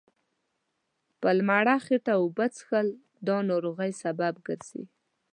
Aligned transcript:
په 1.21 1.29
لمړه 1.37 1.75
هيټه 1.85 2.13
اوبه 2.21 2.45
څښل 2.55 2.87
دا 3.27 3.37
ناروغۍ 3.49 3.91
سبب 4.03 4.33
ګرځي 4.47 4.83